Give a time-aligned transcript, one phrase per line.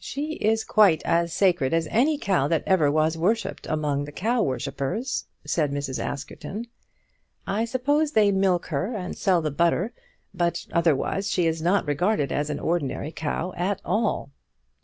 [0.00, 4.42] "She is quite as sacred as any cow that ever was worshipped among the cow
[4.42, 6.00] worshippers," said Mrs.
[6.04, 6.66] Askerton.
[7.46, 9.92] "I suppose they milk her and sell the butter,
[10.34, 14.32] but otherwise she is not regarded as an ordinary cow at all."